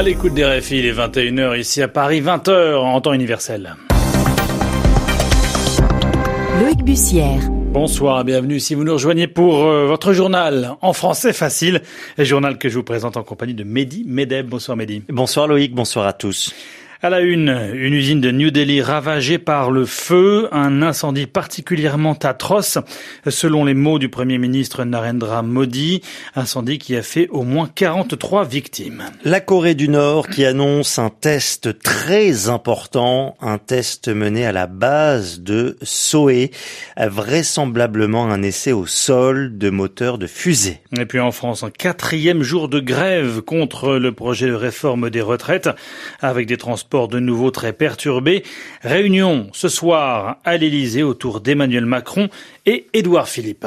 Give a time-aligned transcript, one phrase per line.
[0.00, 3.76] À l'écoute des RFI, il est 21h ici à Paris, 20h en temps universel.
[6.58, 7.42] Loïc Bussière.
[7.50, 11.82] Bonsoir, bienvenue si vous nous rejoignez pour euh, votre journal en français facile,
[12.16, 14.48] journal que je vous présente en compagnie de Mehdi Medeb.
[14.48, 15.02] Bonsoir Mehdi.
[15.10, 16.54] Bonsoir Loïc, bonsoir à tous.
[17.02, 22.12] À la une, une usine de New Delhi ravagée par le feu, un incendie particulièrement
[22.12, 22.76] atroce,
[23.26, 26.02] selon les mots du Premier ministre Narendra Modi,
[26.36, 29.04] incendie qui a fait au moins 43 victimes.
[29.24, 34.66] La Corée du Nord qui annonce un test très important, un test mené à la
[34.66, 36.50] base de Soé,
[36.98, 40.82] vraisemblablement un essai au sol de moteurs de fusée.
[40.98, 45.22] Et puis en France, un quatrième jour de grève contre le projet de réforme des
[45.22, 45.70] retraites,
[46.20, 48.42] avec des transports de nouveau très perturbé.
[48.82, 52.28] Réunion ce soir à l'Elysée autour d'Emmanuel Macron
[52.66, 53.66] et Édouard Philippe.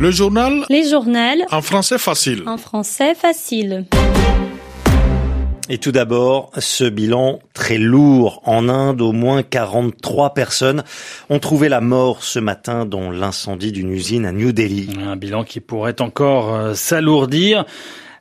[0.00, 2.42] Le journal Les journaux en français facile.
[2.46, 3.84] En français facile.
[5.68, 8.42] Et tout d'abord, ce bilan très lourd.
[8.44, 10.82] En Inde, au moins 43 personnes
[11.28, 14.88] ont trouvé la mort ce matin dans l'incendie d'une usine à New Delhi.
[15.00, 17.66] Un bilan qui pourrait encore euh, s'alourdir.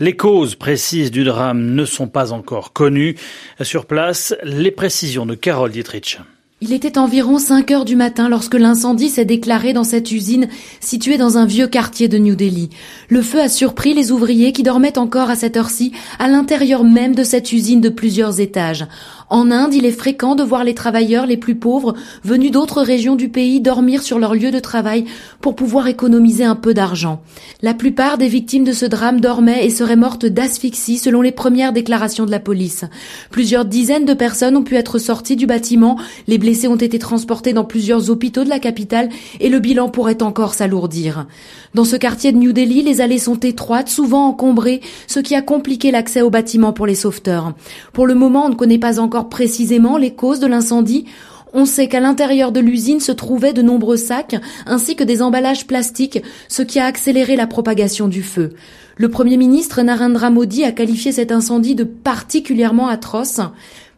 [0.00, 3.16] Les causes précises du drame ne sont pas encore connues.
[3.60, 6.18] Sur place, les précisions de Carole Dietrich.
[6.66, 10.48] Il était environ 5 heures du matin lorsque l'incendie s'est déclaré dans cette usine
[10.80, 12.70] située dans un vieux quartier de New Delhi.
[13.10, 17.14] Le feu a surpris les ouvriers qui dormaient encore à cette heure-ci à l'intérieur même
[17.14, 18.86] de cette usine de plusieurs étages.
[19.28, 23.16] En Inde, il est fréquent de voir les travailleurs les plus pauvres venus d'autres régions
[23.16, 25.04] du pays dormir sur leur lieu de travail
[25.42, 27.20] pour pouvoir économiser un peu d'argent.
[27.60, 31.72] La plupart des victimes de ce drame dormaient et seraient mortes d'asphyxie selon les premières
[31.72, 32.84] déclarations de la police.
[33.30, 37.52] Plusieurs dizaines de personnes ont pu être sorties du bâtiment, les blessés ont été transportés
[37.52, 39.08] dans plusieurs hôpitaux de la capitale
[39.40, 41.26] et le bilan pourrait encore s'alourdir.
[41.74, 45.42] Dans ce quartier de New Delhi, les allées sont étroites, souvent encombrées, ce qui a
[45.42, 47.54] compliqué l'accès au bâtiment pour les sauveteurs.
[47.92, 51.04] Pour le moment, on ne connaît pas encore précisément les causes de l'incendie.
[51.52, 54.36] On sait qu'à l'intérieur de l'usine se trouvaient de nombreux sacs
[54.66, 58.54] ainsi que des emballages plastiques, ce qui a accéléré la propagation du feu.
[58.96, 63.40] Le Premier ministre Narendra Modi a qualifié cet incendie de particulièrement atroce.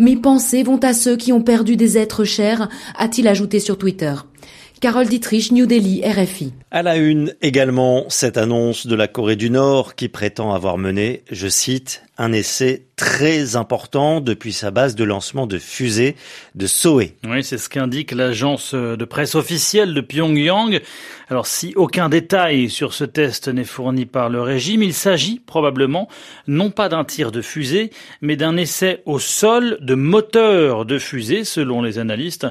[0.00, 4.14] Mes pensées vont à ceux qui ont perdu des êtres chers, a-t-il ajouté sur Twitter.
[4.80, 6.54] Carole Dietrich, New Delhi, RFI.
[6.70, 11.22] À la une également, cette annonce de la Corée du Nord qui prétend avoir mené,
[11.30, 16.16] je cite, un essai très important depuis sa base de lancement de fusée
[16.54, 17.16] de Soé.
[17.26, 20.82] Oui, c'est ce qu'indique l'agence de presse officielle de Pyongyang.
[21.30, 26.08] Alors si aucun détail sur ce test n'est fourni par le régime, il s'agit probablement
[26.46, 31.44] non pas d'un tir de fusée, mais d'un essai au sol de moteur de fusée,
[31.44, 32.46] selon les analystes.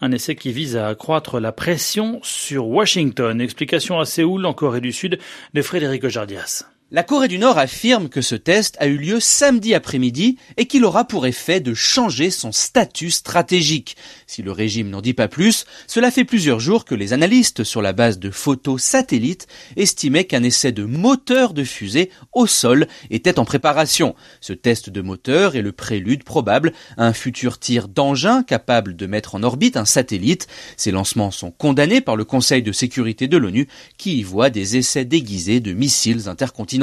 [0.00, 3.38] Un essai qui vise à accroître la pression sur Washington.
[3.38, 5.18] Explication à Séoul, en Corée du Sud,
[5.52, 6.64] de Frédéric Ojardias.
[6.92, 10.84] La Corée du Nord affirme que ce test a eu lieu samedi après-midi et qu'il
[10.84, 13.96] aura pour effet de changer son statut stratégique.
[14.26, 17.80] Si le régime n'en dit pas plus, cela fait plusieurs jours que les analystes sur
[17.80, 19.46] la base de photos satellites
[19.76, 24.16] estimaient qu'un essai de moteur de fusée au sol était en préparation.
[24.40, 29.06] Ce test de moteur est le prélude probable à un futur tir d'engin capable de
[29.06, 30.48] mettre en orbite un satellite.
[30.76, 34.76] Ces lancements sont condamnés par le Conseil de sécurité de l'ONU qui y voit des
[34.76, 36.79] essais déguisés de missiles intercontinentaux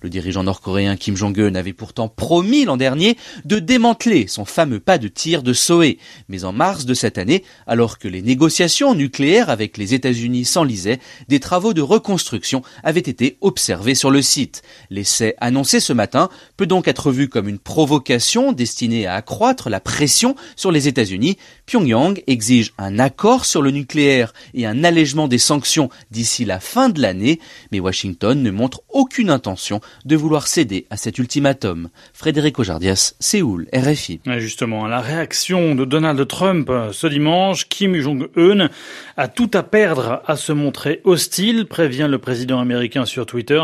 [0.00, 4.98] le dirigeant nord-coréen Kim Jong-un avait pourtant promis l'an dernier de démanteler son fameux pas
[4.98, 5.98] de tir de Soé.
[6.28, 11.00] Mais en mars de cette année, alors que les négociations nucléaires avec les États-Unis s'enlisaient,
[11.28, 14.62] des travaux de reconstruction avaient été observés sur le site.
[14.90, 19.80] L'essai annoncé ce matin peut donc être vu comme une provocation destinée à accroître la
[19.80, 21.36] pression sur les États-Unis.
[21.68, 26.88] Pyongyang exige un accord sur le nucléaire et un allègement des sanctions d'ici la fin
[26.88, 27.40] de l'année,
[27.70, 31.90] mais Washington ne montre aucune intention de vouloir céder à cet ultimatum.
[32.14, 34.20] Frédéric Ojardias, Séoul, RFI.
[34.38, 38.70] Justement, la réaction de Donald Trump euh, ce dimanche, Kim Jong-un
[39.18, 43.62] a tout à perdre à se montrer hostile, prévient le président américain sur Twitter.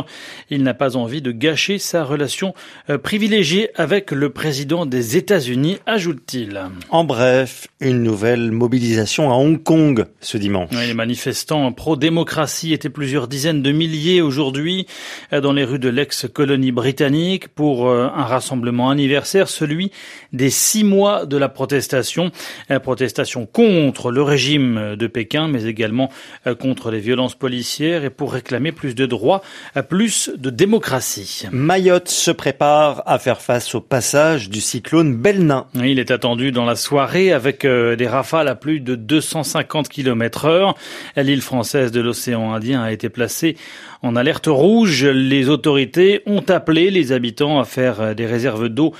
[0.50, 2.55] Il n'a pas envie de gâcher sa relation
[2.90, 6.61] euh, privilégiée avec le président des États-Unis, ajoute-t-il.
[6.90, 10.70] En bref, une nouvelle mobilisation à Hong Kong ce dimanche.
[10.73, 14.87] les manifestants pro-démocratie étaient plusieurs dizaines de milliers aujourd'hui
[15.32, 19.91] dans les rues de l'ex-colonie britannique pour euh, un rassemblement anniversaire, celui
[20.32, 22.31] des six mois de la protestation.
[22.69, 26.11] La protestation contre le régime de Pékin, mais également
[26.47, 29.43] euh, contre les violences policières et pour réclamer plus de droits,
[29.76, 31.47] euh, plus de démocratie.
[31.52, 35.67] Mayotte se prépare à faire face au passage du cyclone Belna.
[35.75, 40.46] Il est attendu dans la soirée avec euh, des rafales à plus de 250 km
[40.46, 40.75] heure.
[41.16, 43.56] L'île française de l'océan Indien a été placée
[44.02, 45.04] en alerte rouge.
[45.04, 48.92] Les autorités ont appelé les habitants à faire euh, des réserves d'eau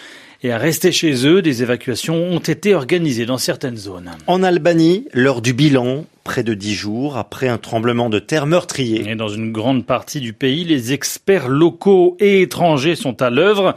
[0.43, 1.43] et à rester chez eux.
[1.43, 4.11] Des évacuations ont été organisées dans certaines zones.
[4.27, 9.09] En Albanie, l'heure du bilan, près de dix jours après un tremblement de terre meurtrier.
[9.11, 13.75] Et dans une grande partie du pays, les experts locaux et étrangers sont à l'œuvre.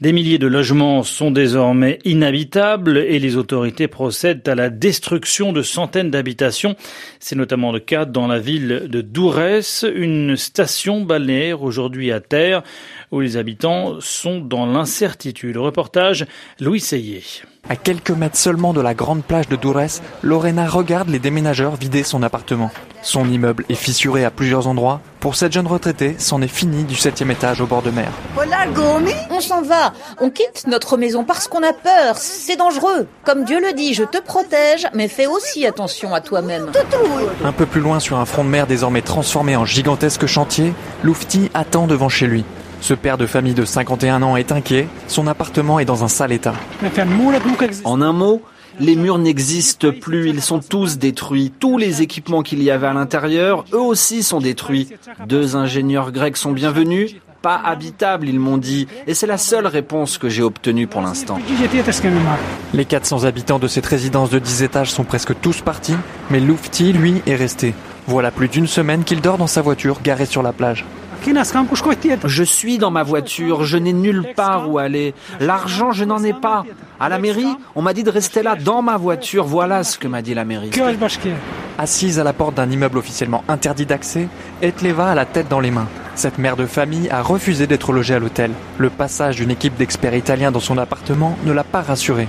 [0.00, 5.60] Des milliers de logements sont désormais inhabitables et les autorités procèdent à la destruction de
[5.60, 6.76] centaines d'habitations.
[7.18, 12.62] C'est notamment le cas dans la ville de Dourès, une station balnéaire aujourd'hui à terre
[13.10, 15.56] où les habitants sont dans l'incertitude.
[15.56, 16.26] Reportage
[16.60, 17.24] Louis Seyé.
[17.70, 22.02] À quelques mètres seulement de la grande plage de Dourès, Lorena regarde les déménageurs vider
[22.02, 22.70] son appartement.
[23.02, 25.00] Son immeuble est fissuré à plusieurs endroits.
[25.20, 28.10] Pour cette jeune retraitée, c'en est fini du septième étage au bord de mer.
[29.30, 29.92] On s'en va.
[30.20, 32.16] On quitte notre maison parce qu'on a peur.
[32.16, 33.06] C'est dangereux.
[33.24, 36.72] Comme Dieu le dit, je te protège, mais fais aussi attention à toi-même.
[37.44, 40.72] Un peu plus loin sur un front de mer désormais transformé en gigantesque chantier,
[41.02, 42.44] Loufti attend devant chez lui.
[42.80, 46.32] Ce père de famille de 51 ans est inquiet, son appartement est dans un sale
[46.32, 46.54] état.
[47.84, 48.42] En un mot,
[48.80, 51.52] les murs n'existent plus, ils sont tous détruits.
[51.58, 54.88] Tous les équipements qu'il y avait à l'intérieur, eux aussi sont détruits.
[55.26, 60.18] Deux ingénieurs grecs sont bienvenus, pas habitables, ils m'ont dit, et c'est la seule réponse
[60.18, 61.38] que j'ai obtenue pour l'instant.
[62.74, 65.96] Les 400 habitants de cette résidence de 10 étages sont presque tous partis,
[66.30, 67.74] mais Loufti, lui, est resté.
[68.06, 70.84] Voilà plus d'une semaine qu'il dort dans sa voiture garée sur la plage.
[72.24, 75.14] Je suis dans ma voiture, je n'ai nulle part où aller.
[75.40, 76.64] L'argent, je n'en ai pas.
[77.00, 79.44] À la mairie, on m'a dit de rester là dans ma voiture.
[79.44, 80.70] Voilà ce que m'a dit la mairie.
[81.78, 84.28] Assise à la porte d'un immeuble officiellement interdit d'accès,
[84.62, 85.86] Etleva a la tête dans les mains.
[86.18, 88.50] Cette mère de famille a refusé d'être logée à l'hôtel.
[88.76, 92.26] Le passage d'une équipe d'experts italiens dans son appartement ne l'a pas rassurée.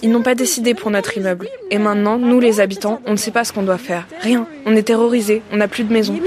[0.00, 1.48] Ils n'ont pas décidé pour notre immeuble.
[1.70, 4.06] Et maintenant, nous les habitants, on ne sait pas ce qu'on doit faire.
[4.22, 4.46] Rien.
[4.64, 6.18] On est terrorisés, on n'a plus de maison.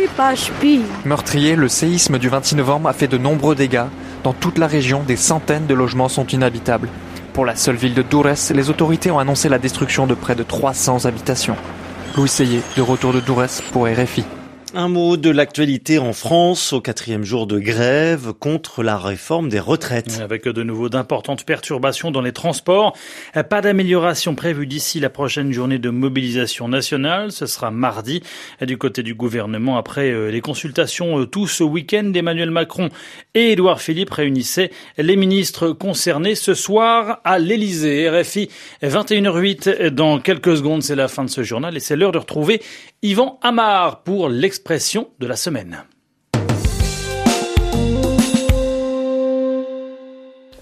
[1.04, 3.86] Meurtrier, le séisme du 26 novembre a fait de nombreux dégâts.
[4.24, 6.90] Dans toute la région, des centaines de logements sont inhabitables.
[7.34, 10.44] Pour la seule ville de Dourès, les autorités ont annoncé la destruction de près de
[10.44, 11.56] 300 habitations.
[12.16, 14.26] Louis Seyé, de retour de Dourès pour RFI.
[14.74, 19.60] Un mot de l'actualité en France au quatrième jour de grève contre la réforme des
[19.60, 20.22] retraites.
[20.22, 22.96] Avec de nouveau d'importantes perturbations dans les transports.
[23.50, 27.34] Pas d'amélioration prévue d'ici la prochaine journée de mobilisation nationale.
[27.34, 28.24] Ce sera mardi
[28.62, 32.88] du côté du gouvernement après euh, les consultations euh, tout ce week-end d'Emmanuel Macron
[33.34, 38.10] et Édouard Philippe réunissaient les ministres concernés ce soir à l'Elysée.
[38.10, 38.48] RFI
[38.84, 40.82] 21h08 dans quelques secondes.
[40.82, 42.62] C'est la fin de ce journal et c'est l'heure de retrouver
[43.04, 45.86] Yvan Amar pour l'expression de la semaine.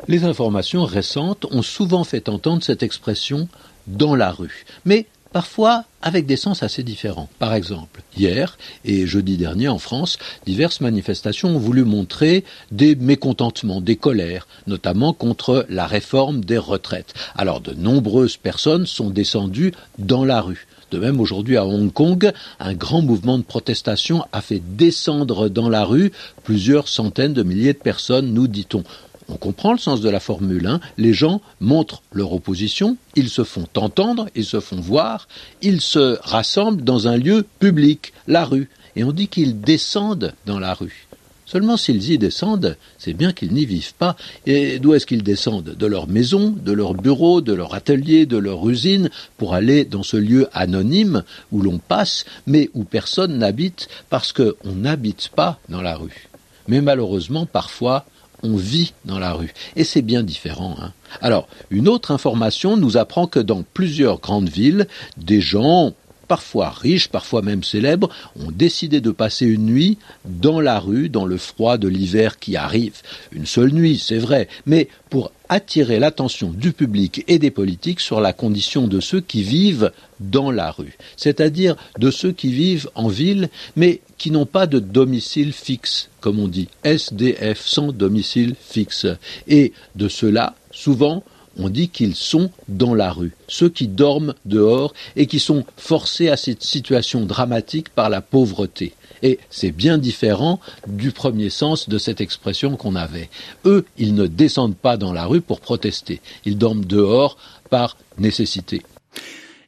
[0.07, 3.50] Les informations récentes ont souvent fait entendre cette expression
[3.88, 7.27] dans la rue, mais parfois avec des sens assez différents.
[7.39, 13.81] Par exemple, hier et jeudi dernier en France, diverses manifestations ont voulu montrer des mécontentements,
[13.81, 17.13] des colères, notamment contre la réforme des retraites.
[17.35, 20.68] Alors de nombreuses personnes sont descendues dans la rue.
[20.91, 25.69] De même, aujourd'hui à Hong Kong, un grand mouvement de protestation a fait descendre dans
[25.69, 26.12] la rue
[26.44, 28.83] plusieurs centaines de milliers de personnes, nous dit-on.
[29.31, 30.80] On comprend le sens de la Formule 1.
[30.97, 35.27] Les gens montrent leur opposition, ils se font entendre, ils se font voir,
[35.62, 38.69] ils se rassemblent dans un lieu public, la rue.
[38.95, 41.08] Et on dit qu'ils descendent dans la rue.
[41.49, 44.15] Seulement s'ils y descendent, c'est bien qu'ils n'y vivent pas.
[44.45, 45.73] Et d'où est-ce qu'ils descendent?
[45.75, 50.03] De leur maison, de leur bureau, de leur atelier, de leur usine, pour aller dans
[50.03, 55.81] ce lieu anonyme où l'on passe, mais où personne n'habite, parce qu'on n'habite pas dans
[55.81, 56.29] la rue.
[56.68, 58.06] Mais malheureusement, parfois,
[58.44, 59.51] on vit dans la rue.
[59.75, 60.77] Et c'est bien différent.
[60.79, 60.94] Hein.
[61.19, 64.87] Alors, une autre information nous apprend que dans plusieurs grandes villes,
[65.18, 65.95] des gens
[66.30, 68.09] parfois riches, parfois même célèbres,
[68.40, 72.56] ont décidé de passer une nuit dans la rue, dans le froid de l'hiver qui
[72.56, 73.02] arrive.
[73.33, 78.21] Une seule nuit, c'est vrai, mais pour attirer l'attention du public et des politiques sur
[78.21, 83.07] la condition de ceux qui vivent dans la rue, c'est-à-dire de ceux qui vivent en
[83.07, 89.07] ville, mais qui n'ont pas de domicile fixe, comme on dit, SDF, sans domicile fixe.
[89.48, 91.24] Et de ceux-là, souvent,
[91.59, 96.30] on dit qu'ils sont dans la rue, ceux qui dorment dehors et qui sont forcés
[96.30, 98.94] à cette situation dramatique par la pauvreté.
[99.21, 103.30] Et c'est bien différent du premier sens de cette expression qu'on avait.
[103.66, 107.37] Eux, ils ne descendent pas dans la rue pour protester, ils dorment dehors
[107.69, 108.81] par nécessité.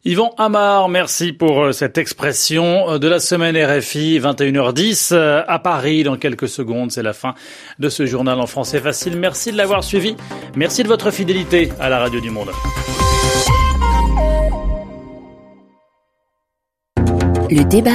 [0.03, 5.59] Yvan Amar, merci pour euh, cette expression euh, de la semaine RFI, 21h10 euh, à
[5.59, 6.01] Paris.
[6.01, 7.35] Dans quelques secondes, c'est la fin
[7.77, 9.15] de ce journal en français facile.
[9.15, 10.15] Merci de l'avoir suivi.
[10.55, 12.49] Merci de votre fidélité à la Radio du Monde.